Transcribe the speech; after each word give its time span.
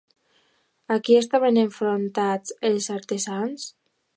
A 0.95 0.95
qui 1.09 1.17
estaven 1.19 1.61
enfrontats 1.65 2.57
els 2.71 2.89
artesans? 2.99 3.69